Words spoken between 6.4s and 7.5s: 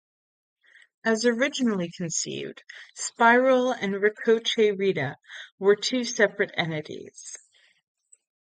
entities.